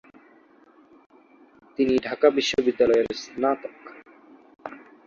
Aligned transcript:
তিনি 1.79 1.93
ঢাকা 1.99 2.27
বিশ্ববিদ্যালয়ের 2.29 3.07
স্নাতক। 3.15 3.75